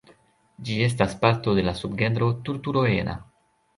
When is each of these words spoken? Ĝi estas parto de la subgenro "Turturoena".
Ĝi 0.69 0.77
estas 0.85 1.13
parto 1.25 1.55
de 1.59 1.65
la 1.67 1.75
subgenro 1.81 2.31
"Turturoena". 2.49 3.19